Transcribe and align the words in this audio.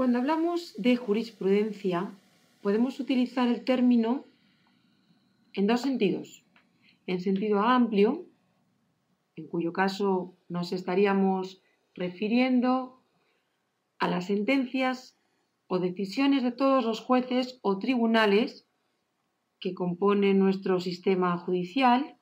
Cuando 0.00 0.18
hablamos 0.18 0.74
de 0.78 0.96
jurisprudencia, 0.96 2.10
podemos 2.62 3.00
utilizar 3.00 3.48
el 3.48 3.64
término 3.64 4.24
en 5.52 5.66
dos 5.66 5.82
sentidos. 5.82 6.44
En 7.06 7.20
sentido 7.20 7.60
amplio, 7.60 8.26
en 9.36 9.46
cuyo 9.48 9.72
caso 9.72 10.34
nos 10.48 10.72
estaríamos 10.72 11.62
refiriendo 11.94 13.02
a 13.98 14.08
las 14.08 14.26
sentencias 14.26 15.18
o 15.66 15.78
decisiones 15.78 16.42
de 16.42 16.52
todos 16.52 16.84
los 16.84 17.00
jueces 17.00 17.58
o 17.62 17.78
tribunales 17.78 18.66
que 19.60 19.74
componen 19.74 20.38
nuestro 20.38 20.80
sistema 20.80 21.36
judicial, 21.36 22.16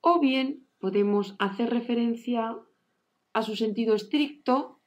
o 0.00 0.18
bien 0.18 0.61
podemos 0.82 1.36
hacer 1.38 1.70
referencia 1.70 2.56
a 3.32 3.42
su 3.42 3.54
sentido 3.54 3.94
estricto 3.94 4.80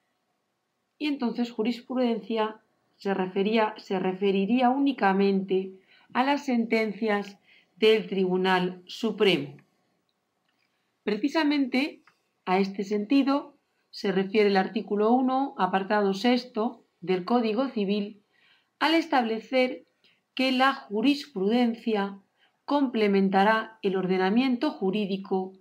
y 0.98 1.08
entonces 1.08 1.52
jurisprudencia 1.52 2.60
se, 2.98 3.14
refería, 3.14 3.74
se 3.78 3.98
referiría 3.98 4.72
únicamente 4.72 5.72
a 6.12 6.26
las 6.26 6.44
sentencias 6.44 7.40
del 7.78 8.08
Tribunal 8.08 8.84
Supremo. 8.86 9.56
Precisamente 11.04 12.04
a 12.44 12.60
este 12.60 12.84
sentido 12.84 13.56
se 13.90 14.12
refiere 14.12 14.50
el 14.50 14.58
artículo 14.58 15.14
1, 15.14 15.56
apartado 15.58 16.14
sexto 16.14 16.84
del 17.00 17.24
Código 17.24 17.70
Civil, 17.70 18.22
al 18.80 18.96
establecer 18.96 19.86
que 20.34 20.52
la 20.52 20.74
jurisprudencia 20.74 22.20
complementará 22.66 23.80
el 23.82 23.96
ordenamiento 23.96 24.72
jurídico 24.72 25.54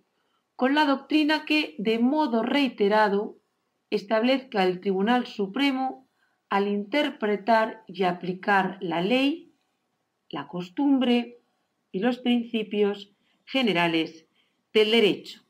con 0.56 0.74
la 0.74 0.84
doctrina 0.84 1.44
que, 1.44 1.74
de 1.78 1.98
modo 1.98 2.42
reiterado, 2.42 3.38
establezca 3.90 4.62
el 4.64 4.80
Tribunal 4.80 5.26
Supremo 5.26 6.08
al 6.48 6.68
interpretar 6.68 7.82
y 7.88 8.04
aplicar 8.04 8.78
la 8.80 9.00
ley, 9.00 9.52
la 10.28 10.46
costumbre 10.46 11.40
y 11.90 11.98
los 11.98 12.18
principios 12.18 13.12
generales 13.44 14.26
del 14.72 14.90
derecho. 14.90 15.42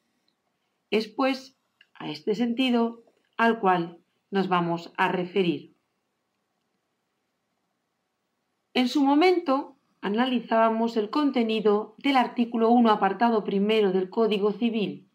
Es 0.91 1.08
pues 1.08 1.58
a 1.94 2.11
este 2.11 2.34
sentido 2.34 3.05
al 3.36 3.61
cual 3.61 3.98
nos 4.30 4.48
vamos 4.48 4.92
a 4.96 5.08
referir. 5.08 5.74
En 8.74 8.89
su 8.89 9.02
momento 9.05 9.73
analizábamos 10.05 10.98
el 10.98 11.08
contenido 11.08 11.94
del 11.97 12.19
artículo 12.19 12.69
1 12.69 12.91
apartado 12.91 13.42
primero 13.42 13.91
del 13.91 14.11
Código 14.11 14.52
Civil. 14.52 15.08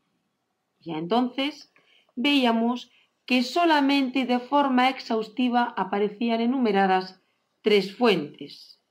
Ya 0.80 0.98
entonces 0.98 1.72
veíamos 2.16 2.90
que 3.28 3.44
solamente 3.44 4.26
de 4.26 4.40
forma 4.40 4.90
exhaustiva 4.90 5.76
aparecían 5.78 6.42
enumeradas 6.42 7.22
tres 7.62 7.96
fuentes. 7.96 8.82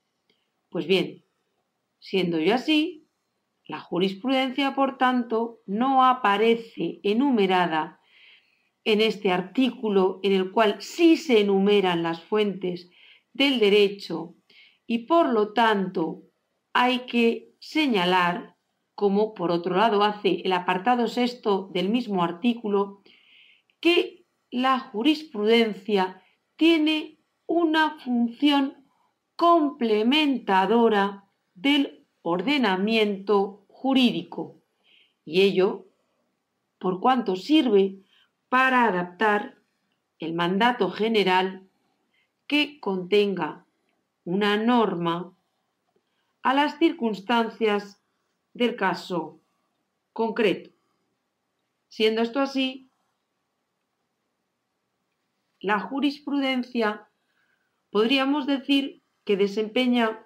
Pues 0.68 0.86
bien, 0.86 1.24
siendo 1.98 2.38
yo 2.38 2.54
así, 2.54 3.08
la 3.66 3.80
jurisprudencia, 3.80 4.76
por 4.76 4.98
tanto, 4.98 5.62
no 5.66 6.04
aparece 6.04 7.00
enumerada 7.02 8.00
en 8.84 9.00
este 9.00 9.32
artículo 9.32 10.20
en 10.22 10.30
el 10.30 10.52
cual 10.52 10.76
sí 10.78 11.16
se 11.16 11.40
enumeran 11.40 12.04
las 12.04 12.22
fuentes 12.22 12.88
del 13.32 13.58
derecho 13.58 14.37
y 14.90 15.00
por 15.00 15.28
lo 15.28 15.52
tanto 15.52 16.22
hay 16.72 17.00
que 17.00 17.54
señalar, 17.60 18.56
como 18.94 19.34
por 19.34 19.50
otro 19.50 19.76
lado 19.76 20.02
hace 20.02 20.40
el 20.44 20.52
apartado 20.54 21.06
sexto 21.06 21.68
del 21.74 21.90
mismo 21.90 22.24
artículo, 22.24 23.02
que 23.80 24.24
la 24.50 24.80
jurisprudencia 24.80 26.22
tiene 26.56 27.20
una 27.46 27.98
función 27.98 28.86
complementadora 29.36 31.24
del 31.54 32.06
ordenamiento 32.22 33.66
jurídico. 33.68 34.62
Y 35.24 35.42
ello 35.42 35.86
por 36.78 37.00
cuanto 37.00 37.36
sirve 37.36 37.98
para 38.48 38.86
adaptar 38.86 39.58
el 40.18 40.32
mandato 40.32 40.90
general 40.90 41.68
que 42.46 42.80
contenga 42.80 43.67
una 44.28 44.58
norma 44.58 45.34
a 46.42 46.52
las 46.52 46.78
circunstancias 46.78 48.04
del 48.52 48.76
caso 48.76 49.40
concreto. 50.12 50.70
Siendo 51.88 52.20
esto 52.20 52.38
así, 52.38 52.92
la 55.60 55.80
jurisprudencia 55.80 57.08
podríamos 57.90 58.46
decir 58.46 59.02
que 59.24 59.38
desempeña 59.38 60.22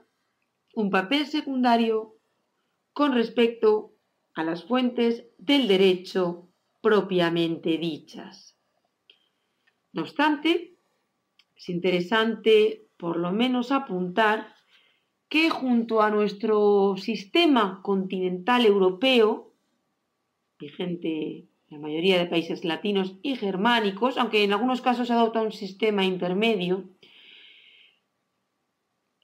un 0.75 0.91
papel 0.91 1.29
secundario 1.29 2.17
con 2.93 3.13
respecto 3.13 3.95
a 4.35 4.43
las 4.43 4.65
fuentes 4.65 5.27
del 5.39 5.69
derecho 5.69 6.49
propiamente 6.81 7.79
dichas. 7.79 8.59
No 9.93 10.03
obstante, 10.03 10.77
es 11.55 11.69
interesante 11.69 12.89
por 13.03 13.17
lo 13.17 13.33
menos 13.33 13.73
apuntar 13.73 14.55
que 15.29 15.51
junto 15.51 16.03
a 16.03 16.11
nuestro 16.11 16.95
sistema 16.97 17.81
continental 17.83 18.65
europeo, 18.65 19.53
vigente 20.57 21.39
en 21.39 21.49
la 21.69 21.79
mayoría 21.81 22.17
de 22.17 22.27
países 22.27 22.65
latinos 22.65 23.17
y 23.21 23.35
germánicos, 23.35 24.19
aunque 24.19 24.45
en 24.45 24.53
algunos 24.53 24.83
casos 24.83 25.11
adopta 25.11 25.43
un 25.43 25.51
sistema 25.51 26.05
intermedio, 26.05 26.91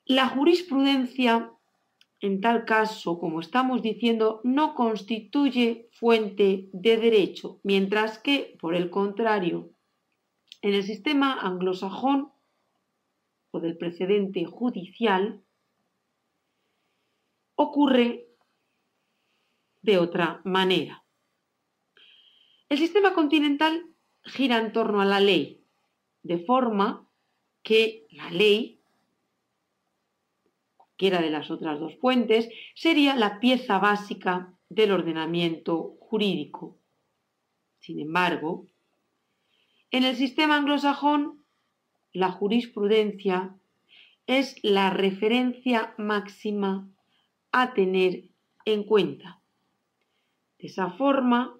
la 0.06 0.26
jurisprudencia, 0.26 1.52
en 2.20 2.40
tal 2.40 2.64
caso, 2.64 3.20
como 3.20 3.38
estamos 3.38 3.80
diciendo, 3.80 4.40
no 4.42 4.74
constituye 4.74 5.88
fuente 5.92 6.68
de 6.72 6.96
derecho, 6.96 7.60
mientras 7.62 8.18
que, 8.18 8.56
por 8.60 8.74
el 8.74 8.90
contrario, 8.90 9.70
en 10.62 10.74
el 10.74 10.82
sistema 10.82 11.38
anglosajón 11.40 12.32
o 13.50 13.60
del 13.60 13.76
precedente 13.76 14.44
judicial, 14.44 15.42
ocurre 17.54 18.26
de 19.82 19.98
otra 19.98 20.40
manera. 20.44 21.04
El 22.68 22.78
sistema 22.78 23.14
continental 23.14 23.86
gira 24.22 24.58
en 24.58 24.72
torno 24.72 25.00
a 25.00 25.04
la 25.04 25.20
ley, 25.20 25.64
de 26.22 26.38
forma 26.38 27.08
que 27.62 28.06
la 28.10 28.30
ley 28.30 28.78
era 31.06 31.20
de 31.22 31.30
las 31.30 31.50
otras 31.50 31.78
dos 31.78 31.96
fuentes, 31.96 32.48
sería 32.74 33.14
la 33.14 33.40
pieza 33.40 33.78
básica 33.78 34.52
del 34.68 34.92
ordenamiento 34.92 35.96
jurídico. 36.00 36.76
Sin 37.78 38.00
embargo, 38.00 38.66
en 39.90 40.04
el 40.04 40.16
sistema 40.16 40.56
anglosajón, 40.56 41.44
la 42.12 42.30
jurisprudencia 42.30 43.56
es 44.26 44.56
la 44.62 44.90
referencia 44.90 45.94
máxima 45.96 46.88
a 47.52 47.74
tener 47.74 48.24
en 48.64 48.84
cuenta. 48.84 49.40
De 50.58 50.66
esa 50.66 50.90
forma, 50.90 51.58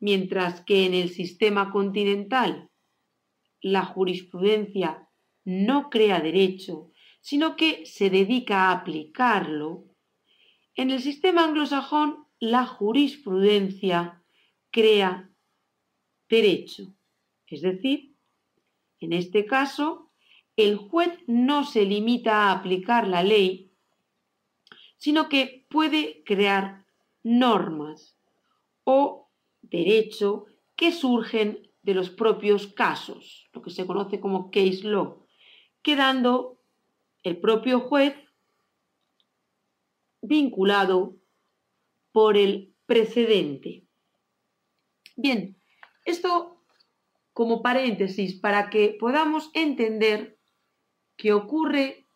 mientras 0.00 0.62
que 0.62 0.86
en 0.86 0.94
el 0.94 1.10
sistema 1.10 1.70
continental 1.70 2.70
la 3.60 3.84
jurisprudencia 3.84 5.08
no 5.44 5.90
crea 5.90 6.20
derecho, 6.20 6.90
sino 7.20 7.56
que 7.56 7.86
se 7.86 8.10
dedica 8.10 8.68
a 8.68 8.72
aplicarlo, 8.72 9.84
en 10.74 10.90
el 10.90 11.00
sistema 11.00 11.44
anglosajón 11.44 12.26
la 12.40 12.66
jurisprudencia 12.66 14.22
crea 14.72 15.30
derecho. 16.28 16.96
Es 17.46 17.62
decir, 17.62 18.11
en 19.02 19.12
este 19.12 19.46
caso, 19.46 20.10
el 20.56 20.76
juez 20.76 21.18
no 21.26 21.64
se 21.64 21.84
limita 21.84 22.44
a 22.44 22.52
aplicar 22.52 23.08
la 23.08 23.22
ley, 23.22 23.72
sino 24.96 25.28
que 25.28 25.66
puede 25.68 26.22
crear 26.24 26.86
normas 27.22 28.16
o 28.84 29.30
derecho 29.62 30.46
que 30.76 30.92
surgen 30.92 31.70
de 31.82 31.94
los 31.94 32.10
propios 32.10 32.66
casos, 32.68 33.48
lo 33.52 33.62
que 33.62 33.70
se 33.70 33.86
conoce 33.86 34.20
como 34.20 34.50
case 34.50 34.82
law, 34.84 35.26
quedando 35.82 36.60
el 37.22 37.38
propio 37.38 37.80
juez 37.80 38.14
vinculado 40.20 41.16
por 42.12 42.36
el 42.36 42.74
precedente. 42.86 43.86
Bien, 45.16 45.56
esto 46.04 46.51
como 47.32 47.62
paréntesis 47.62 48.34
para 48.34 48.70
que 48.70 48.96
podamos 48.98 49.50
entender 49.54 50.38
qué 51.16 51.32
ocurre 51.32 52.06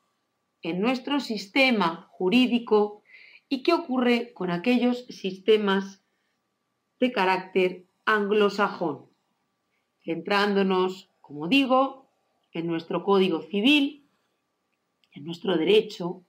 en 0.63 0.81
nuestro 0.81 1.21
sistema 1.21 2.09
jurídico 2.11 3.03
y 3.49 3.63
qué 3.63 3.73
ocurre 3.73 4.33
con 4.35 4.51
aquellos 4.51 5.07
sistemas 5.07 6.03
de 6.99 7.13
carácter 7.13 7.87
anglosajón, 8.05 9.07
centrándonos, 10.05 11.11
como 11.21 11.49
digo, 11.49 12.09
en 12.53 12.67
nuestro 12.67 13.05
Código 13.05 13.43
Civil, 13.43 14.09
en 15.13 15.25
nuestro 15.25 15.57
derecho, 15.57 16.25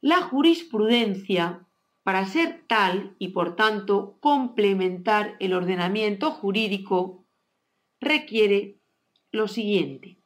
la 0.00 0.22
jurisprudencia, 0.22 1.66
para 2.02 2.24
ser 2.24 2.64
tal 2.66 3.14
y 3.18 3.28
por 3.28 3.56
tanto 3.56 4.16
complementar 4.20 5.36
el 5.38 5.52
ordenamiento 5.52 6.30
jurídico, 6.30 7.19
requiere 8.00 8.78
lo 9.30 9.46
siguiente. 9.46 10.18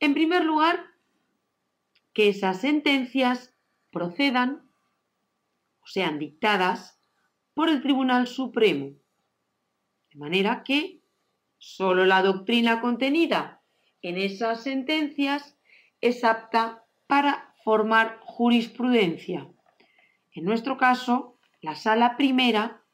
En 0.00 0.14
primer 0.14 0.44
lugar, 0.44 0.84
que 2.12 2.28
esas 2.28 2.60
sentencias 2.60 3.54
procedan 3.90 4.68
o 5.80 5.86
sean 5.86 6.18
dictadas 6.18 7.00
por 7.54 7.68
el 7.68 7.80
Tribunal 7.82 8.26
Supremo, 8.26 8.96
de 10.12 10.18
manera 10.18 10.62
que 10.64 11.00
solo 11.58 12.04
la 12.04 12.22
doctrina 12.22 12.80
contenida 12.80 13.62
en 14.02 14.18
esas 14.18 14.62
sentencias 14.62 15.56
es 16.00 16.24
apta 16.24 16.84
para 17.06 17.54
formar 17.64 18.18
jurisprudencia. 18.22 19.48
En 20.32 20.44
nuestro 20.44 20.76
caso, 20.76 21.38
la 21.62 21.74
sala 21.74 22.16
primera 22.16 22.84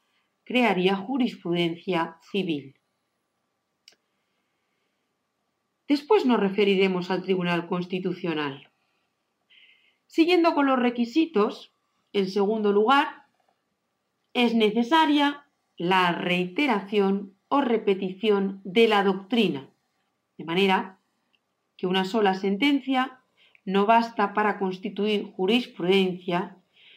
crearía 0.45 0.95
jurisprudencia 0.95 2.17
civil. 2.31 2.80
Después 5.91 6.25
nos 6.25 6.39
referiremos 6.39 7.11
al 7.11 7.21
Tribunal 7.21 7.67
Constitucional. 7.67 8.69
Siguiendo 10.07 10.55
con 10.55 10.65
los 10.65 10.79
requisitos, 10.79 11.73
en 12.13 12.29
segundo 12.29 12.71
lugar, 12.71 13.25
es 14.33 14.55
necesaria 14.55 15.45
la 15.75 16.13
reiteración 16.13 17.35
o 17.49 17.59
repetición 17.59 18.61
de 18.63 18.87
la 18.87 19.03
doctrina, 19.03 19.69
de 20.37 20.45
manera 20.45 21.01
que 21.75 21.87
una 21.87 22.05
sola 22.05 22.35
sentencia 22.35 23.19
no 23.65 23.85
basta 23.85 24.33
para 24.33 24.59
constituir 24.59 25.25
jurisprudencia, 25.33 26.55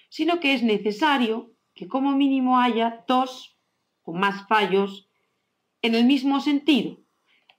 sino 0.08 0.38
que 0.38 0.54
es 0.54 0.62
necesario 0.62 1.50
que 1.74 1.88
como 1.88 2.12
mínimo 2.12 2.60
haya 2.60 3.04
dos 3.08 3.58
o 4.04 4.12
más 4.12 4.46
fallos 4.46 5.10
en 5.82 5.96
el 5.96 6.04
mismo 6.04 6.38
sentido. 6.38 7.03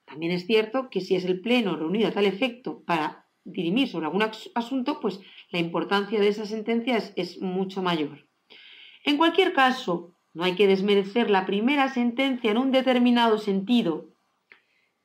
También 0.06 0.32
es 0.32 0.46
cierto 0.46 0.90
que 0.90 1.02
si 1.02 1.16
es 1.16 1.26
el 1.26 1.42
Pleno 1.42 1.76
reunido 1.76 2.08
a 2.08 2.12
tal 2.12 2.26
efecto 2.26 2.84
para 2.86 3.26
dirimir 3.44 3.88
sobre 3.88 4.08
algún 4.08 4.24
asunto, 4.56 5.00
pues 5.00 5.20
la 5.52 5.60
importancia 5.60 6.20
de 6.20 6.28
esa 6.28 6.46
sentencia 6.46 6.98
es, 7.16 7.42
mucho 7.42 7.82
mayor. 7.82 8.28
En 9.04 9.18
cualquier 9.18 9.54
caso, 9.54 10.16
no 10.34 10.44
hay 10.44 10.56
que 10.56 10.68
desmerecer 10.68 11.30
la 11.30 11.46
primera 11.46 11.90
sentencia 11.90 12.52
en 12.52 12.58
un 12.58 12.72
determinado 12.72 13.38
sentido, 13.38 14.10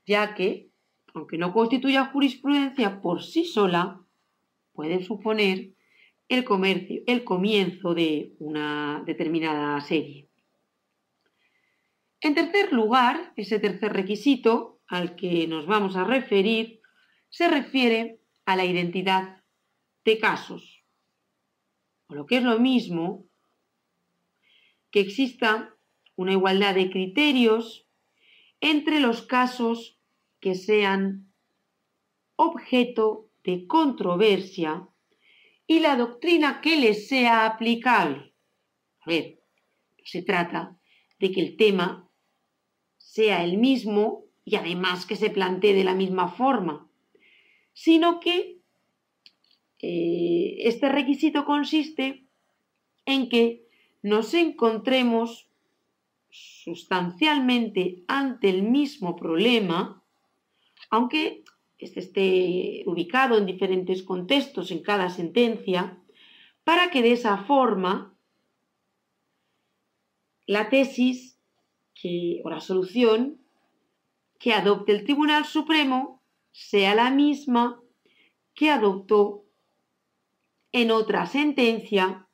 ya 0.07 0.35
que, 0.35 0.71
aunque 1.15 1.39
no 1.39 1.53
constituya 1.53 2.07
jurisprudencia 2.07 3.01
por 3.01 3.23
sí 3.23 3.45
sola, 3.45 4.01
puede 4.73 5.05
suponer 5.05 5.75
el, 6.29 6.45
comercio, 6.45 7.03
el 7.07 7.25
comienzo 7.25 7.95
de 7.95 8.35
una 8.39 9.03
determinada 9.05 9.81
serie. 9.83 10.29
En 12.23 12.35
tercer 12.35 12.73
lugar, 12.73 13.33
ese 13.37 13.59
tercer 13.59 13.93
requisito 13.93 14.80
al 14.91 15.15
que 15.15 15.47
nos 15.47 15.67
vamos 15.67 15.95
a 15.95 16.03
referir 16.03 16.81
se 17.29 17.49
refiere 17.49 18.21
a 18.45 18.57
la 18.57 18.65
identidad 18.65 19.45
de 20.05 20.19
casos. 20.19 20.83
O 22.09 22.15
lo 22.15 22.27
que 22.27 22.39
es 22.39 22.43
lo 22.43 22.59
mismo, 22.59 23.25
que 24.91 24.99
exista 24.99 25.77
una 26.17 26.33
igualdad 26.33 26.75
de 26.75 26.91
criterios 26.91 27.87
entre 28.61 28.99
los 28.99 29.23
casos 29.23 30.01
que 30.41 30.57
sean 30.57 31.33
objeto 32.35 33.29
de 33.45 33.69
controversia 33.69 34.89
y 35.69 35.79
la 35.79 35.95
doctrina 35.95 36.61
que 36.61 36.77
les 36.77 37.07
sea 37.07 37.47
aplicable. 37.47 38.35
A 39.03 39.09
ver, 39.09 39.41
se 40.05 40.23
trata 40.23 40.77
de 41.21 41.31
que 41.31 41.41
el 41.41 41.57
tema 41.57 42.11
sea 42.97 43.45
el 43.45 43.57
mismo 43.57 44.30
y 44.51 44.57
además 44.57 45.07
que 45.07 45.17
se 45.17 45.31
plantee 45.31 45.75
de 45.75 45.85
la 45.85 45.95
misma 45.95 46.29
forma 46.29 46.91
sino 47.73 48.21
que 48.21 48.59
eh, 49.79 50.57
este 50.59 50.89
requisito 50.89 51.45
consiste 51.45 52.27
en 53.07 53.29
que 53.29 53.67
nos 54.03 54.35
encontremos 54.35 55.49
sustancialmente 56.31 58.05
ante 58.07 58.51
el 58.51 58.63
mismo 58.63 59.17
problema, 59.17 60.03
aunque 60.91 61.45
este 61.79 62.01
esté 62.01 62.83
ubicado 62.87 63.39
en 63.39 63.47
diferentes 63.47 64.03
contextos 64.03 64.71
en 64.71 64.83
cada 64.83 65.09
sentencia, 65.09 65.99
para 66.63 66.91
que 66.91 67.03
de 67.03 67.13
esa 67.13 67.39
forma 67.39 68.15
la 70.47 70.69
tesis 70.69 71.39
o 72.45 72.51
la 72.51 72.61
solución 72.61 73.40
que 74.41 74.55
adopte 74.55 74.93
el 74.93 75.05
Tribunal 75.05 75.45
Supremo 75.45 76.23
sea 76.51 76.95
la 76.95 77.11
misma 77.11 77.81
que 78.55 78.71
adoptó 78.71 79.45
en 80.73 80.91
otra 80.91 81.27
sentencia 81.27 82.27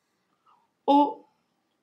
o 0.85 1.29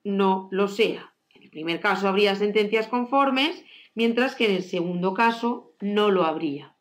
no 0.03 0.49
lo 0.51 0.67
sea. 0.67 1.13
En 1.29 1.43
el 1.43 1.49
primer 1.51 1.79
caso 1.79 2.07
habría 2.07 2.35
sentencias 2.35 2.87
conformes, 2.87 3.63
mientras 3.93 4.35
que 4.35 4.45
en 4.45 4.55
el 4.55 4.63
segundo 4.63 5.13
caso 5.13 5.73
no 5.79 6.09
lo 6.09 6.25
habría. 6.25 6.75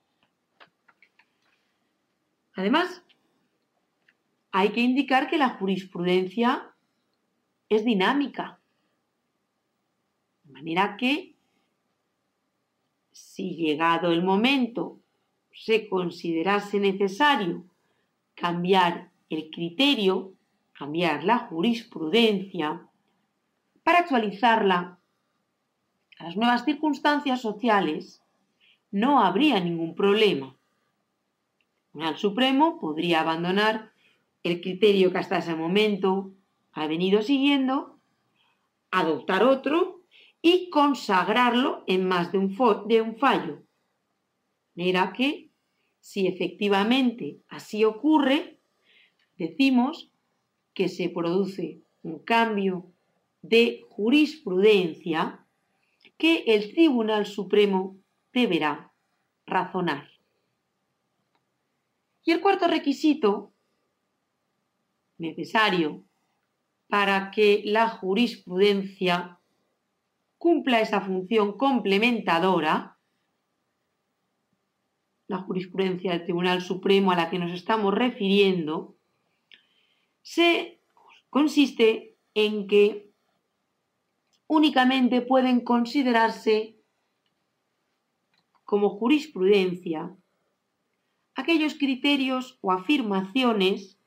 Además, 2.54 3.02
hay 4.52 4.70
que 4.70 4.80
indicar 4.80 5.28
que 5.28 5.36
la 5.36 5.50
jurisprudencia 5.50 6.74
es 7.68 7.84
dinámica, 7.84 8.60
de 10.44 10.52
manera 10.52 10.96
que 10.96 11.33
si 13.14 13.54
llegado 13.54 14.10
el 14.10 14.24
momento 14.24 14.98
se 15.52 15.88
considerase 15.88 16.80
necesario 16.80 17.64
cambiar 18.34 19.12
el 19.30 19.50
criterio, 19.50 20.32
cambiar 20.72 21.22
la 21.22 21.38
jurisprudencia, 21.38 22.88
para 23.84 24.00
actualizarla 24.00 24.98
a 26.18 26.24
las 26.24 26.36
nuevas 26.36 26.64
circunstancias 26.64 27.40
sociales, 27.40 28.20
no 28.90 29.20
habría 29.20 29.60
ningún 29.60 29.94
problema. 29.94 30.56
El 31.94 32.16
Supremo 32.16 32.80
podría 32.80 33.20
abandonar 33.20 33.92
el 34.42 34.60
criterio 34.60 35.12
que 35.12 35.18
hasta 35.18 35.38
ese 35.38 35.54
momento 35.54 36.32
ha 36.72 36.88
venido 36.88 37.22
siguiendo, 37.22 37.96
adoptar 38.90 39.44
otro 39.44 39.93
y 40.46 40.68
consagrarlo 40.68 41.84
en 41.86 42.06
más 42.06 42.30
de 42.30 42.36
un, 42.36 42.54
de 42.86 43.14
fallo. 43.18 43.62
Mira 44.74 45.14
que 45.14 45.48
si 46.00 46.26
efectivamente 46.26 47.40
así 47.48 47.82
ocurre, 47.82 48.60
decimos 49.38 50.10
que 50.74 50.90
se 50.90 51.08
produce 51.08 51.80
un 52.02 52.18
cambio 52.18 52.92
de 53.40 53.86
jurisprudencia 53.88 55.46
que 56.18 56.44
el 56.46 56.74
Tribunal 56.74 57.24
Supremo 57.24 57.96
deberá 58.30 58.92
razonar. 59.46 60.10
Y 62.22 62.32
el 62.32 62.42
cuarto 62.42 62.66
requisito 62.66 63.54
necesario 65.16 66.04
para 66.88 67.30
que 67.30 67.62
la 67.64 67.88
jurisprudencia 67.88 69.40
cumpla 70.44 70.82
esa 70.82 71.00
función 71.00 71.56
complementadora 71.56 72.98
la 75.26 75.38
jurisprudencia 75.38 76.12
del 76.12 76.24
Tribunal 76.24 76.60
Supremo 76.60 77.12
a 77.12 77.16
la 77.16 77.30
que 77.30 77.38
nos 77.38 77.50
estamos 77.50 77.94
refiriendo, 77.94 78.94
se 80.20 80.82
consiste 81.30 82.18
en 82.34 82.66
que 82.66 83.10
únicamente 84.46 85.22
pueden 85.22 85.64
considerarse 85.64 86.76
como 88.64 88.90
jurisprudencia 88.90 90.14
aquellos 91.36 91.72
criterios 91.72 92.58
o 92.60 92.70
afirmaciones 92.70 93.98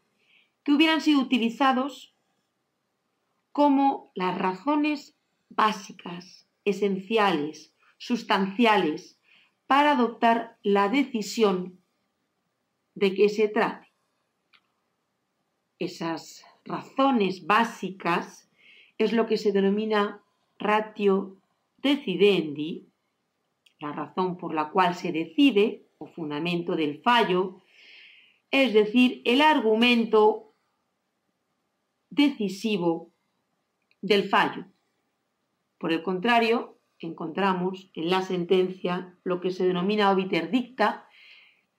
que 0.61 0.71
hubieran 0.71 1.01
sido 1.01 1.19
utilizados 1.19 2.13
como 3.51 4.11
las 4.13 4.37
razones 4.37 5.16
básicas, 5.49 6.47
esenciales, 6.65 7.73
sustanciales 7.97 9.19
para 9.65 9.91
adoptar 9.91 10.57
la 10.63 10.89
decisión 10.89 11.81
de 12.95 13.13
que 13.13 13.29
se 13.29 13.47
trate. 13.47 13.87
Esas 15.79 16.43
razones 16.65 17.45
básicas 17.45 18.49
es 18.97 19.13
lo 19.13 19.27
que 19.27 19.37
se 19.37 19.51
denomina 19.51 20.23
ratio 20.57 21.37
decidendi, 21.77 22.87
la 23.79 23.91
razón 23.91 24.37
por 24.37 24.53
la 24.53 24.71
cual 24.71 24.95
se 24.95 25.11
decide 25.11 25.85
o 25.99 26.07
fundamento 26.07 26.75
del 26.75 27.01
fallo, 27.01 27.61
es 28.49 28.73
decir, 28.73 29.21
el 29.25 29.41
argumento 29.41 30.53
decisivo 32.09 33.11
del 34.01 34.29
fallo. 34.29 34.65
Por 35.77 35.93
el 35.93 36.03
contrario, 36.03 36.77
encontramos 36.99 37.91
en 37.93 38.09
la 38.09 38.21
sentencia 38.21 39.15
lo 39.23 39.39
que 39.41 39.51
se 39.51 39.65
denomina 39.65 40.11
obiter 40.11 40.49
dicta, 40.49 41.07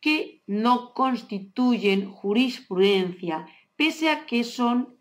que 0.00 0.43
no 0.47 0.95
constituyen 0.95 2.11
jurisprudencia, 2.11 3.47
pese 3.76 4.11
a 4.11 4.26
que 4.26 4.45
son 4.45 4.97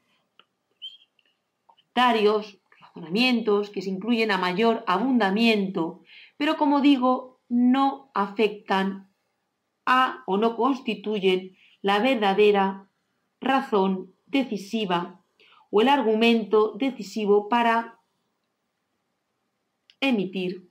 comentarios, 1.65 2.59
razonamientos 2.79 3.69
que 3.69 3.81
se 3.81 3.89
incluyen 3.89 4.31
a 4.31 4.37
mayor 4.37 4.83
abundamiento, 4.87 6.01
pero 6.37 6.57
como 6.57 6.81
digo, 6.81 7.39
no 7.47 8.11
afectan 8.13 9.09
a 9.85 10.23
o 10.25 10.37
no 10.37 10.55
constituyen 10.55 11.55
la 11.81 11.99
verdadera 11.99 12.89
razón 13.39 14.13
decisiva 14.25 15.23
o 15.69 15.81
el 15.81 15.89
argumento 15.89 16.73
decisivo 16.73 17.49
para 17.49 17.96
emitir 19.99 20.69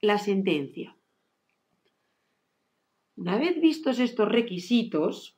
la 0.00 0.18
sentencia. 0.18 0.96
Una 3.16 3.36
vez 3.36 3.60
vistos 3.60 3.98
estos 3.98 4.28
requisitos, 4.28 5.36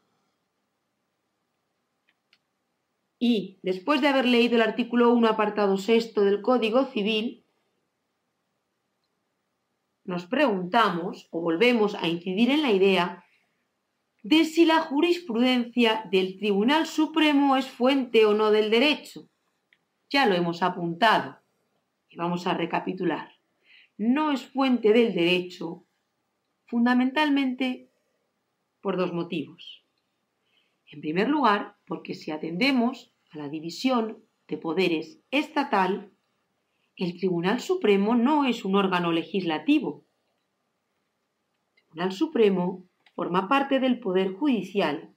y 3.18 3.58
después 3.62 4.00
de 4.00 4.08
haber 4.08 4.26
leído 4.26 4.56
el 4.56 4.62
artículo 4.62 5.12
1, 5.12 5.28
apartado 5.28 5.76
sexto 5.76 6.22
del 6.22 6.42
Código 6.42 6.86
Civil, 6.86 7.44
nos 10.04 10.26
preguntamos 10.26 11.28
o 11.30 11.40
volvemos 11.40 11.94
a 11.94 12.08
incidir 12.08 12.50
en 12.50 12.62
la 12.62 12.72
idea 12.72 13.24
de 14.22 14.44
si 14.44 14.64
la 14.64 14.80
jurisprudencia 14.80 16.04
del 16.10 16.36
Tribunal 16.38 16.86
Supremo 16.86 17.56
es 17.56 17.68
fuente 17.68 18.24
o 18.26 18.34
no 18.34 18.50
del 18.50 18.70
derecho. 18.70 19.28
Ya 20.10 20.26
lo 20.26 20.34
hemos 20.34 20.62
apuntado 20.62 21.41
y 22.12 22.16
vamos 22.16 22.46
a 22.46 22.54
recapitular. 22.54 23.32
No 23.96 24.32
es 24.32 24.46
fuente 24.46 24.92
del 24.92 25.14
derecho 25.14 25.86
fundamentalmente 26.66 27.90
por 28.80 28.96
dos 28.96 29.12
motivos. 29.12 29.84
En 30.86 31.00
primer 31.00 31.28
lugar, 31.28 31.76
porque 31.86 32.14
si 32.14 32.30
atendemos 32.30 33.14
a 33.30 33.38
la 33.38 33.48
división 33.48 34.24
de 34.46 34.58
poderes 34.58 35.20
estatal, 35.30 36.12
el 36.96 37.18
Tribunal 37.18 37.60
Supremo 37.60 38.14
no 38.14 38.44
es 38.44 38.64
un 38.64 38.76
órgano 38.76 39.10
legislativo. 39.12 40.04
El 41.76 41.82
Tribunal 41.84 42.12
Supremo 42.12 42.84
forma 43.14 43.48
parte 43.48 43.80
del 43.80 44.00
Poder 44.00 44.34
Judicial 44.34 45.14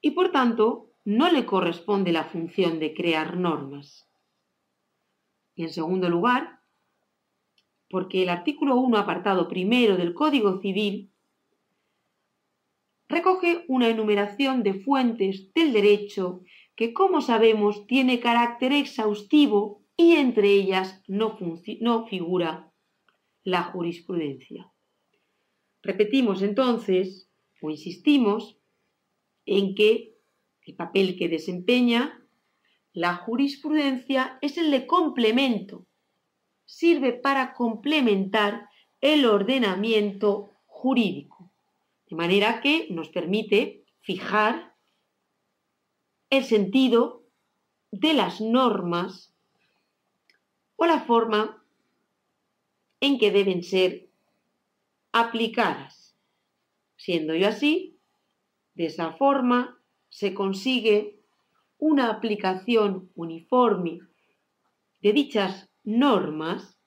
y 0.00 0.12
por 0.12 0.30
tanto 0.30 0.92
no 1.04 1.30
le 1.30 1.44
corresponde 1.44 2.12
la 2.12 2.24
función 2.24 2.78
de 2.78 2.94
crear 2.94 3.36
normas. 3.36 4.07
Y 5.58 5.64
en 5.64 5.72
segundo 5.72 6.08
lugar, 6.08 6.60
porque 7.90 8.22
el 8.22 8.28
artículo 8.28 8.76
1, 8.76 8.96
apartado 8.96 9.48
primero 9.48 9.96
del 9.96 10.14
Código 10.14 10.60
Civil, 10.60 11.10
recoge 13.08 13.64
una 13.66 13.88
enumeración 13.88 14.62
de 14.62 14.74
fuentes 14.74 15.52
del 15.54 15.72
derecho 15.72 16.42
que, 16.76 16.92
como 16.92 17.22
sabemos, 17.22 17.88
tiene 17.88 18.20
carácter 18.20 18.72
exhaustivo 18.72 19.82
y 19.96 20.12
entre 20.12 20.48
ellas 20.48 21.02
no, 21.08 21.36
no 21.80 22.06
figura 22.06 22.72
la 23.42 23.64
jurisprudencia. 23.64 24.72
Repetimos 25.82 26.40
entonces 26.42 27.32
o 27.60 27.70
insistimos 27.70 28.60
en 29.44 29.74
que 29.74 30.14
el 30.62 30.76
papel 30.76 31.16
que 31.18 31.28
desempeña 31.28 32.24
la 32.92 33.16
jurisprudencia 33.16 34.38
es 34.40 34.58
el 34.58 34.70
de 34.70 34.86
complemento, 34.86 35.86
sirve 36.64 37.12
para 37.12 37.54
complementar 37.54 38.68
el 39.00 39.26
ordenamiento 39.26 40.52
jurídico, 40.66 41.52
de 42.08 42.16
manera 42.16 42.60
que 42.60 42.88
nos 42.90 43.08
permite 43.08 43.84
fijar 44.00 44.74
el 46.30 46.44
sentido 46.44 47.24
de 47.90 48.14
las 48.14 48.40
normas 48.40 49.34
o 50.76 50.86
la 50.86 51.00
forma 51.00 51.62
en 53.00 53.18
que 53.18 53.30
deben 53.30 53.62
ser 53.62 54.08
aplicadas. 55.12 56.16
Siendo 56.96 57.34
yo 57.34 57.48
así, 57.48 57.98
de 58.74 58.86
esa 58.86 59.12
forma 59.12 59.80
se 60.08 60.34
consigue 60.34 61.17
una 61.78 62.10
aplicación 62.10 63.10
uniforme 63.14 64.00
de 65.00 65.12
dichas 65.12 65.68
normas, 65.84 66.78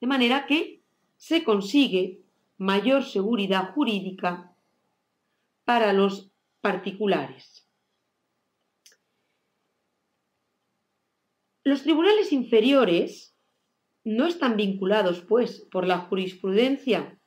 de 0.00 0.06
manera 0.06 0.46
que 0.46 0.82
se 1.16 1.42
consigue 1.44 2.22
mayor 2.58 3.04
seguridad 3.04 3.72
jurídica 3.74 4.54
para 5.64 5.92
los 5.92 6.30
particulares. 6.60 7.66
Los 11.64 11.82
tribunales 11.82 12.32
inferiores 12.32 13.34
no 14.04 14.26
están 14.26 14.56
vinculados, 14.56 15.20
pues, 15.22 15.66
por 15.70 15.86
la 15.86 15.98
jurisprudencia 15.98 17.18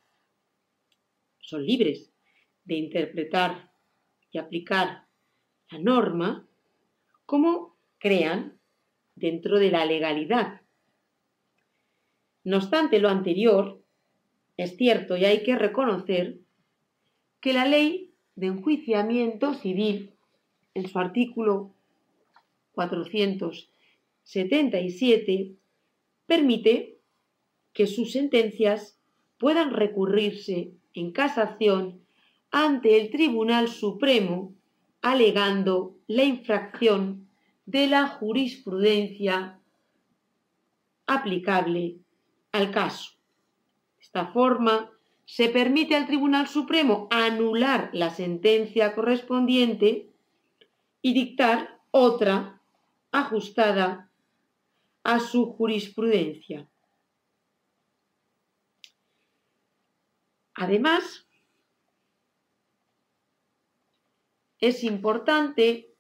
son 1.42 1.66
libres 1.66 2.14
de 2.64 2.76
interpretar 2.76 3.74
y 4.32 4.38
aplicar 4.38 5.08
la 5.72 5.80
norma 5.80 6.49
como 7.30 7.78
crean 8.00 8.58
dentro 9.14 9.60
de 9.60 9.70
la 9.70 9.86
legalidad. 9.86 10.62
No 12.44 12.58
obstante 12.58 12.98
lo 12.98 13.08
anterior, 13.08 13.84
es 14.58 14.76
cierto 14.78 15.16
y 15.16 15.26
hay 15.26 15.44
que 15.44 15.56
reconocer 15.56 16.40
que 17.40 17.54
la 17.54 17.68
ley 17.68 18.16
de 18.36 18.48
enjuiciamiento 18.48 19.54
civil, 19.54 20.16
en 20.74 20.88
su 20.88 20.98
artículo 20.98 21.76
477, 22.72 25.52
permite 26.26 26.98
que 27.74 27.86
sus 27.86 28.12
sentencias 28.12 29.00
puedan 29.38 29.72
recurrirse 29.72 30.72
en 30.96 31.12
casación 31.12 32.02
ante 32.50 33.00
el 33.00 33.12
Tribunal 33.12 33.68
Supremo 33.68 34.56
alegando 35.02 35.96
la 36.08 36.24
infracción 36.24 37.30
de 37.66 37.88
la 37.88 38.08
jurisprudencia 38.08 39.60
aplicable 41.08 41.98
al 42.52 42.72
caso. 42.72 43.12
De 43.98 44.04
esta 44.04 44.28
forma, 44.28 44.92
se 45.26 45.50
permite 45.50 45.96
al 45.96 46.08
Tribunal 46.08 46.48
Supremo 46.48 47.08
anular 47.12 47.92
la 47.94 48.10
sentencia 48.10 48.96
correspondiente 48.96 50.10
y 51.02 51.14
dictar 51.14 51.80
otra 51.92 52.60
ajustada 53.12 54.10
a 55.04 55.20
su 55.20 55.54
jurisprudencia. 55.54 56.68
Además, 60.56 61.29
es 64.60 64.84
importante, 64.84 65.94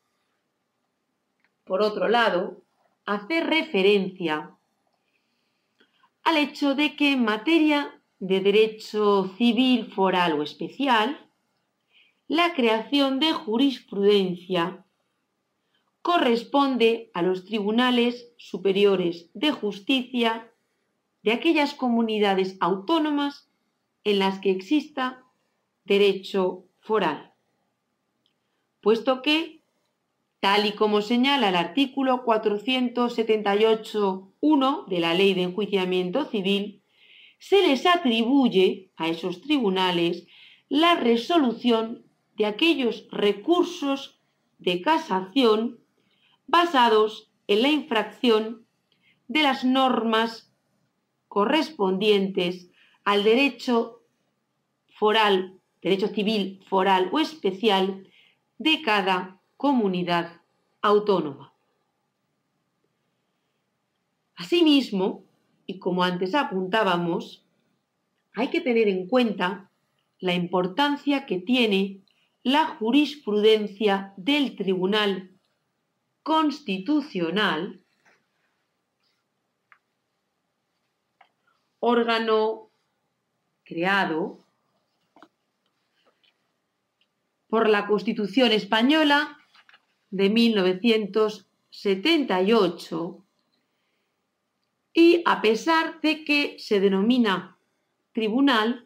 por 1.64 1.82
otro 1.82 2.08
lado, 2.08 2.64
hacer 3.06 3.48
referencia 3.48 4.56
al 6.24 6.38
hecho 6.38 6.76
de 6.76 6.96
que 6.96 7.14
en 7.14 7.24
materia 7.24 8.02
de 8.20 8.42
derecho 8.42 9.32
civil, 9.38 9.92
foral 9.92 10.34
o 10.34 10.44
especial, 10.44 11.30
la 12.28 12.54
creación 12.54 13.20
de 13.20 13.34
jurisprudencia 13.34 14.86
corresponde 16.02 17.10
a 17.14 17.22
los 17.22 17.46
tribunales 17.46 18.32
superiores 18.38 19.30
de 19.34 19.52
justicia 19.52 20.52
de 21.24 21.32
aquellas 21.32 21.74
comunidades 21.74 22.58
autónomas 22.60 23.50
en 24.04 24.20
las 24.20 24.40
que 24.40 24.52
exista 24.52 25.24
derecho 25.86 26.66
foral, 26.80 27.29
puesto 28.90 29.22
que, 29.22 29.62
tal 30.40 30.66
y 30.66 30.72
como 30.72 31.04
señala 31.04 31.50
el 31.50 31.56
artículo 31.56 32.26
478.1 32.26 34.88
de 34.88 35.00
la 35.00 35.14
Ley 35.14 35.36
de 35.36 35.44
Enjuiciamiento 35.44 36.26
Civil, 36.26 36.82
se 37.38 37.68
les 37.68 37.86
atribuye 37.86 38.90
a 38.96 39.08
esos 39.08 39.42
tribunales 39.42 40.26
la 40.70 40.96
resolución 40.96 42.04
de 42.36 42.48
aquellos 42.48 43.06
recursos 43.12 44.20
de 44.58 44.82
casación 44.82 45.78
basados 46.48 47.32
en 47.46 47.62
la 47.62 47.70
infracción 47.70 48.66
de 49.28 49.44
las 49.44 49.64
normas 49.64 50.52
correspondientes 51.28 52.72
al 53.04 53.24
derecho 53.24 54.02
foral, 54.88 55.60
derecho 55.80 56.08
civil 56.08 56.64
foral 56.68 57.12
o 57.12 57.20
especial 57.20 58.09
de 58.60 58.82
cada 58.82 59.42
comunidad 59.58 60.42
autónoma. 60.82 61.54
Asimismo, 64.36 65.24
y 65.66 65.80
como 65.80 66.04
antes 66.04 66.36
apuntábamos, 66.36 67.46
hay 68.34 68.50
que 68.50 68.62
tener 68.62 68.88
en 68.88 69.08
cuenta 69.08 69.72
la 70.20 70.34
importancia 70.34 71.26
que 71.26 71.40
tiene 71.40 72.04
la 72.44 72.66
jurisprudencia 72.66 74.14
del 74.18 74.56
Tribunal 74.56 75.32
Constitucional, 76.24 77.82
órgano 81.80 82.72
creado 83.64 84.46
por 87.50 87.68
la 87.68 87.88
Constitución 87.88 88.52
española 88.52 89.40
de 90.12 90.30
1978 90.30 93.26
y 94.94 95.24
a 95.26 95.42
pesar 95.42 96.00
de 96.02 96.24
que 96.24 96.58
se 96.60 96.80
denomina 96.80 97.58
tribunal, 98.14 98.86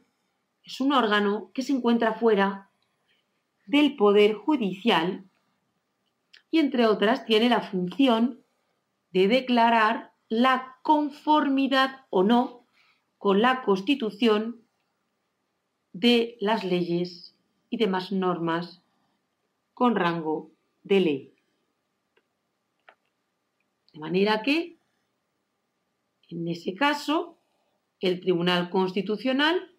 es 0.63 0.79
un 0.79 0.93
órgano 0.93 1.51
que 1.53 1.61
se 1.61 1.73
encuentra 1.73 2.13
fuera 2.13 2.69
del 3.65 3.95
Poder 3.95 4.33
Judicial 4.33 5.25
y, 6.49 6.59
entre 6.59 6.85
otras, 6.85 7.25
tiene 7.25 7.49
la 7.49 7.61
función 7.61 8.39
de 9.11 9.27
declarar 9.27 10.13
la 10.29 10.77
conformidad 10.83 12.05
o 12.09 12.23
no 12.23 12.65
con 13.17 13.41
la 13.41 13.63
Constitución 13.63 14.61
de 15.93 16.37
las 16.39 16.63
leyes 16.63 17.32
y 17.73 17.77
demás 17.77 18.11
normas 18.11 18.83
con 19.73 19.95
rango 19.95 20.51
de 20.83 20.99
ley. 20.99 21.33
De 23.91 23.99
manera 23.99 24.43
que, 24.43 24.77
en 26.29 26.47
ese 26.47 26.75
caso, 26.75 27.39
el 27.99 28.19
Tribunal 28.19 28.69
Constitucional 28.69 29.75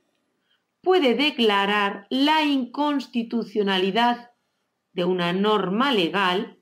puede 0.81 1.15
declarar 1.15 2.09
la 2.11 2.43
inconstitucionalidad 2.43 4.33
de 4.93 5.05
una 5.05 5.33
norma 5.33 5.93
legal 5.93 6.59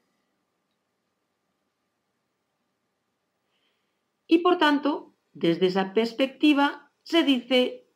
y 4.26 4.40
por 4.40 4.58
tanto, 4.58 5.14
desde 5.32 5.68
esa 5.68 5.94
perspectiva, 5.94 6.92
se 7.04 7.22
dice 7.22 7.86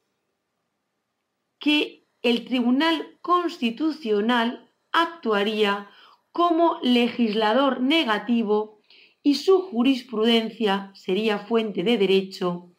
que 1.59 2.06
el 2.29 2.45
Tribunal 2.45 3.19
Constitucional 3.21 4.71
actuaría 4.93 5.91
como 6.33 6.79
legislador 6.83 7.81
negativo 7.81 8.81
y 9.23 9.35
su 9.35 9.63
jurisprudencia 9.63 10.93
sería 10.95 11.39
fuente 11.39 11.83
de 11.83 11.99
derecho 11.99 12.73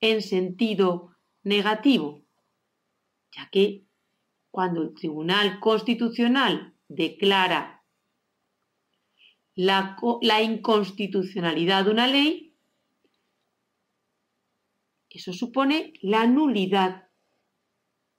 en 0.00 0.22
sentido 0.22 1.16
negativo 1.42 2.26
ya 3.36 3.48
que 3.50 3.84
cuando 4.50 4.82
el 4.82 4.94
Tribunal 4.94 5.60
Constitucional 5.60 6.74
declara 6.88 7.84
la, 9.54 9.96
inconstitucionalidad 10.42 11.84
de 11.84 11.90
una 11.90 12.06
ley, 12.06 12.54
eso 15.10 15.32
supone 15.32 15.94
la 16.02 16.26
nulidad 16.26 17.05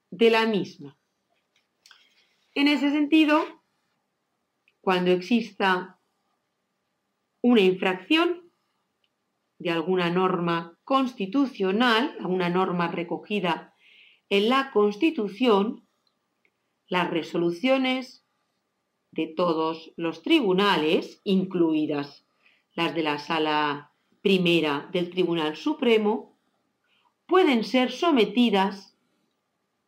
de 0.10 0.30
la 0.30 0.46
misma. 0.46 0.98
En 2.54 2.68
ese 2.68 2.90
sentido, 2.92 3.44
cuando 4.82 5.12
exista 5.12 6.00
una 7.42 7.62
infracción 7.62 8.52
de 9.60 9.72
alguna 9.72 10.10
norma 10.10 10.78
constitucional, 10.84 12.16
alguna 12.20 12.50
norma 12.50 12.88
recogida 12.88 13.74
en 14.30 14.50
la 14.50 14.72
Constitución, 14.72 15.88
las 16.88 17.10
resoluciones 17.10 18.24
de 19.12 19.28
todos 19.28 19.94
los 19.96 20.22
tribunales, 20.22 21.22
incluidas 21.24 22.26
las 22.74 22.94
de 22.94 23.04
la 23.04 23.20
Sala 23.20 23.94
Primera 24.22 24.90
del 24.92 25.10
Tribunal 25.10 25.56
Supremo, 25.56 26.38
pueden 27.26 27.64
ser 27.64 27.92
sometidas 27.92 28.97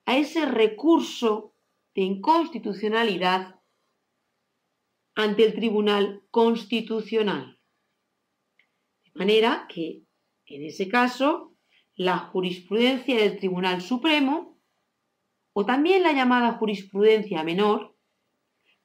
a 0.10 0.18
ese 0.18 0.48
recurso 0.48 1.54
de 1.94 2.02
inconstitucionalidad 2.02 3.60
ante 5.14 5.46
el 5.46 5.54
Tribunal 5.54 6.24
Constitucional. 6.32 7.60
De 9.04 9.12
manera 9.14 9.68
que, 9.70 10.02
en 10.48 10.66
ese 10.66 10.90
caso, 10.90 11.54
la 11.94 12.18
jurisprudencia 12.18 13.18
del 13.18 13.38
Tribunal 13.38 13.84
Supremo 13.84 14.60
o 15.54 15.64
también 15.68 16.02
la 16.02 16.14
llamada 16.14 16.54
jurisprudencia 16.54 17.44
menor, 17.44 17.96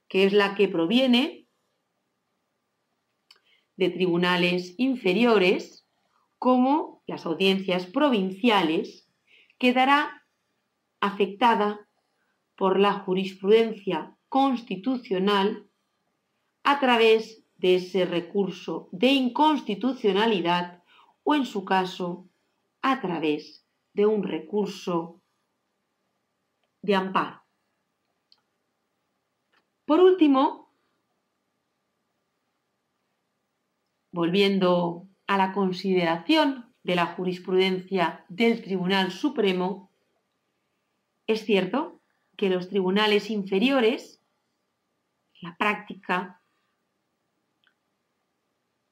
que 0.08 0.24
es 0.24 0.34
la 0.34 0.54
que 0.54 0.68
proviene 0.68 1.48
de 3.76 3.88
tribunales 3.88 4.74
inferiores 4.76 5.88
como 6.36 7.02
las 7.06 7.24
audiencias 7.24 7.86
provinciales, 7.86 9.08
quedará 9.56 10.20
afectada 11.00 11.88
por 12.56 12.78
la 12.78 12.92
jurisprudencia 13.00 14.16
constitucional 14.28 15.68
a 16.62 16.80
través 16.80 17.44
de 17.56 17.76
ese 17.76 18.04
recurso 18.04 18.88
de 18.92 19.08
inconstitucionalidad 19.08 20.82
o 21.22 21.34
en 21.34 21.46
su 21.46 21.64
caso 21.64 22.28
a 22.82 23.00
través 23.00 23.66
de 23.92 24.06
un 24.06 24.22
recurso 24.22 25.22
de 26.82 26.94
amparo. 26.94 27.42
Por 29.86 30.00
último, 30.00 30.72
volviendo 34.10 35.08
a 35.26 35.36
la 35.36 35.52
consideración 35.52 36.74
de 36.82 36.94
la 36.94 37.06
jurisprudencia 37.06 38.24
del 38.28 38.62
Tribunal 38.62 39.10
Supremo, 39.10 39.90
es 41.26 41.44
cierto 41.44 42.00
que 42.36 42.50
los 42.50 42.68
tribunales 42.68 43.30
inferiores, 43.30 44.20
la 45.40 45.56
práctica, 45.56 46.40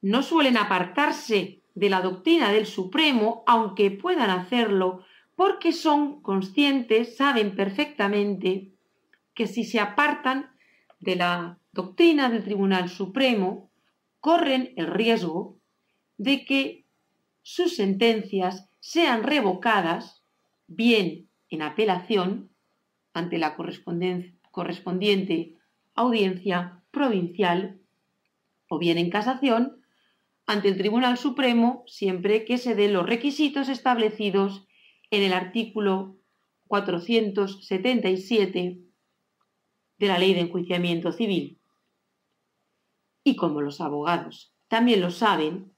no 0.01 0.21
suelen 0.21 0.57
apartarse 0.57 1.61
de 1.75 1.89
la 1.89 2.01
doctrina 2.01 2.51
del 2.51 2.65
Supremo, 2.65 3.43
aunque 3.47 3.91
puedan 3.91 4.29
hacerlo, 4.29 5.05
porque 5.35 5.71
son 5.71 6.21
conscientes, 6.21 7.17
saben 7.17 7.55
perfectamente 7.55 8.73
que 9.33 9.47
si 9.47 9.63
se 9.63 9.79
apartan 9.79 10.51
de 10.99 11.15
la 11.15 11.59
doctrina 11.71 12.29
del 12.29 12.43
Tribunal 12.43 12.89
Supremo, 12.89 13.71
corren 14.19 14.73
el 14.77 14.87
riesgo 14.87 15.57
de 16.17 16.45
que 16.45 16.85
sus 17.41 17.75
sentencias 17.75 18.69
sean 18.79 19.23
revocadas, 19.23 20.23
bien 20.67 21.27
en 21.53 21.61
apelación 21.61 22.49
ante 23.13 23.37
la 23.37 23.55
correspondiente 23.55 25.55
audiencia 25.93 26.81
provincial 26.89 27.79
o 28.69 28.79
bien 28.79 28.97
en 28.97 29.11
casación 29.11 29.83
ante 30.47 30.69
el 30.69 30.77
Tribunal 30.77 31.17
Supremo 31.17 31.83
siempre 31.85 32.43
que 32.43 32.57
se 32.57 32.73
den 32.73 32.93
los 32.93 33.05
requisitos 33.05 33.69
establecidos 33.69 34.65
en 35.11 35.21
el 35.21 35.33
artículo 35.33 36.17
477 36.67 38.79
de 39.99 40.07
la 40.07 40.17
Ley 40.17 40.33
de 40.33 40.41
Enjuiciamiento 40.41 41.11
Civil. 41.11 41.59
Y 43.23 43.35
como 43.35 43.61
los 43.61 43.79
abogados 43.79 44.55
también 44.67 45.01
lo 45.01 45.11
saben, 45.11 45.71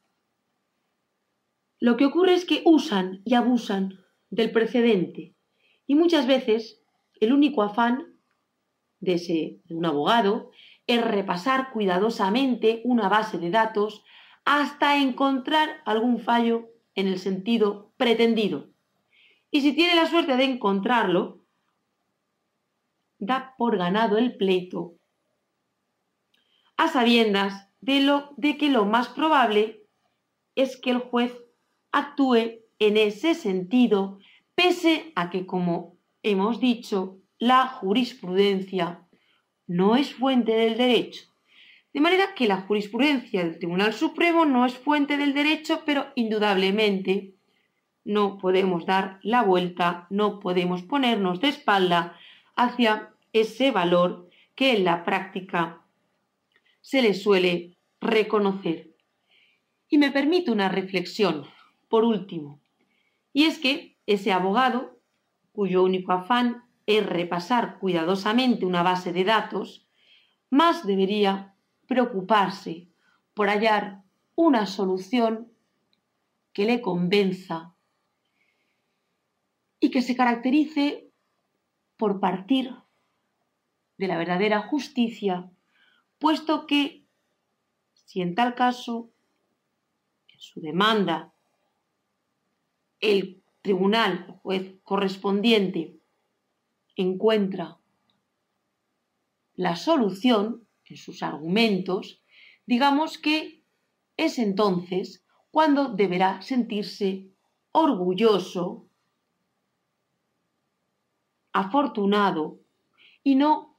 lo 1.81 1.97
que 1.97 2.05
ocurre 2.05 2.33
es 2.33 2.45
que 2.45 2.61
usan 2.63 3.21
y 3.25 3.33
abusan 3.33 3.99
del 4.29 4.51
precedente 4.51 5.34
y 5.87 5.95
muchas 5.95 6.27
veces 6.27 6.81
el 7.19 7.33
único 7.33 7.63
afán 7.63 8.17
de, 8.99 9.61
de 9.63 9.75
un 9.75 9.85
abogado 9.85 10.51
es 10.87 11.03
repasar 11.03 11.71
cuidadosamente 11.71 12.81
una 12.83 13.09
base 13.09 13.37
de 13.37 13.49
datos 13.49 14.03
hasta 14.45 14.97
encontrar 14.97 15.81
algún 15.85 16.19
fallo 16.19 16.69
en 16.93 17.07
el 17.07 17.19
sentido 17.19 17.91
pretendido. 17.97 18.69
Y 19.51 19.61
si 19.61 19.73
tiene 19.73 19.95
la 19.95 20.07
suerte 20.07 20.37
de 20.37 20.43
encontrarlo, 20.43 21.41
da 23.17 23.55
por 23.57 23.77
ganado 23.77 24.17
el 24.17 24.37
pleito 24.37 24.95
a 26.77 26.87
sabiendas 26.87 27.69
de, 27.79 28.01
lo, 28.01 28.33
de 28.37 28.57
que 28.57 28.69
lo 28.69 28.85
más 28.85 29.07
probable 29.09 29.83
es 30.55 30.77
que 30.77 30.91
el 30.91 30.99
juez 30.99 31.33
actúe 31.91 32.61
en 32.79 32.97
ese 32.97 33.33
sentido, 33.35 34.19
pese 34.55 35.11
a 35.15 35.29
que, 35.29 35.45
como 35.45 35.97
hemos 36.23 36.59
dicho, 36.59 37.19
la 37.37 37.67
jurisprudencia 37.67 39.01
no 39.67 39.95
es 39.95 40.13
fuente 40.13 40.53
del 40.53 40.77
derecho. 40.77 41.25
De 41.93 42.01
manera 42.01 42.33
que 42.35 42.47
la 42.47 42.61
jurisprudencia 42.61 43.43
del 43.43 43.57
Tribunal 43.57 43.93
Supremo 43.93 44.45
no 44.45 44.65
es 44.65 44.77
fuente 44.77 45.17
del 45.17 45.33
derecho, 45.33 45.83
pero 45.85 46.07
indudablemente 46.15 47.35
no 48.03 48.37
podemos 48.37 48.85
dar 48.85 49.19
la 49.23 49.43
vuelta, 49.43 50.07
no 50.09 50.39
podemos 50.39 50.83
ponernos 50.83 51.39
de 51.41 51.49
espalda 51.49 52.17
hacia 52.55 53.13
ese 53.33 53.71
valor 53.71 54.29
que 54.55 54.75
en 54.75 54.83
la 54.83 55.03
práctica 55.03 55.81
se 56.81 57.01
le 57.01 57.13
suele 57.13 57.77
reconocer. 57.99 58.91
Y 59.89 59.97
me 59.97 60.11
permito 60.11 60.51
una 60.51 60.69
reflexión, 60.69 61.45
por 61.89 62.03
último, 62.03 62.59
y 63.33 63.45
es 63.45 63.59
que 63.59 63.94
ese 64.05 64.31
abogado, 64.31 64.99
cuyo 65.51 65.83
único 65.83 66.11
afán 66.11 66.63
es 66.85 67.05
repasar 67.05 67.79
cuidadosamente 67.79 68.65
una 68.65 68.83
base 68.83 69.13
de 69.13 69.23
datos, 69.23 69.87
más 70.49 70.85
debería 70.85 71.55
preocuparse 71.87 72.87
por 73.33 73.49
hallar 73.49 74.03
una 74.35 74.65
solución 74.65 75.51
que 76.53 76.65
le 76.65 76.81
convenza 76.81 77.73
y 79.79 79.91
que 79.91 80.01
se 80.01 80.15
caracterice 80.15 81.09
por 81.97 82.19
partir 82.19 82.73
de 83.97 84.07
la 84.07 84.17
verdadera 84.17 84.61
justicia, 84.61 85.49
puesto 86.19 86.67
que 86.67 87.05
si 87.93 88.21
en 88.21 88.35
tal 88.35 88.55
caso, 88.55 89.09
en 90.27 90.39
su 90.39 90.61
demanda, 90.61 91.33
el 92.99 93.43
tribunal, 93.65 94.25
el 94.27 94.33
juez 94.35 94.75
correspondiente, 94.83 95.99
encuentra 96.95 97.79
la 99.55 99.75
solución 99.75 100.67
en 100.83 100.97
sus 100.97 101.23
argumentos, 101.23 102.21
digamos 102.67 103.17
que 103.17 103.63
es 104.17 104.37
entonces 104.37 105.25
cuando 105.49 105.87
deberá 105.89 106.43
sentirse 106.43 107.31
orgulloso, 107.71 108.87
afortunado, 111.51 112.59
y 113.23 113.33
no 113.33 113.75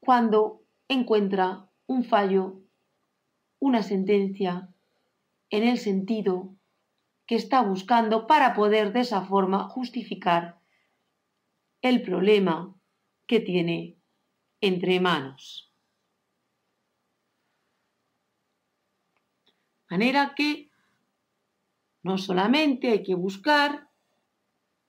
cuando 0.00 0.64
encuentra 0.88 1.70
un 1.86 2.02
fallo, 2.02 2.62
una 3.60 3.84
sentencia 3.84 4.74
en 5.50 5.62
el 5.62 5.78
sentido 5.78 6.57
que 7.28 7.36
está 7.36 7.60
buscando 7.60 8.26
para 8.26 8.54
poder 8.54 8.92
de 8.94 9.00
esa 9.00 9.20
forma 9.20 9.68
justificar 9.68 10.58
el 11.82 12.00
problema 12.00 12.74
que 13.26 13.38
tiene 13.40 13.98
entre 14.62 14.98
manos. 14.98 15.70
Manera 19.90 20.32
que 20.34 20.70
no 22.02 22.16
solamente 22.16 22.90
hay 22.92 23.02
que 23.02 23.14
buscar, 23.14 23.90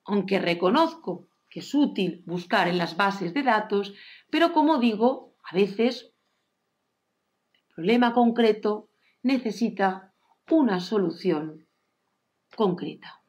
aunque 0.04 0.38
reconozco 0.38 1.28
que 1.50 1.60
es 1.60 1.74
útil 1.74 2.22
buscar 2.24 2.68
en 2.68 2.78
las 2.78 2.96
bases 2.96 3.34
de 3.34 3.42
datos, 3.42 3.92
pero 4.30 4.54
como 4.54 4.78
digo, 4.78 5.36
a 5.44 5.54
veces 5.54 6.14
el 7.52 7.74
problema 7.74 8.14
concreto 8.14 8.88
necesita 9.22 10.14
una 10.48 10.80
solución 10.80 11.66
concreta. 12.60 13.19